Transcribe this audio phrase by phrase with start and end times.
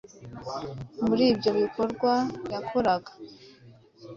[1.05, 2.13] muri ibyo bikorwa,
[2.53, 3.11] yakoraga